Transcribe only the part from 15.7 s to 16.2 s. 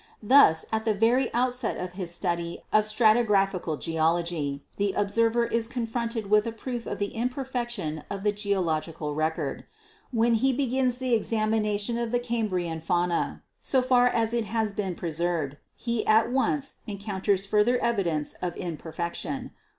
he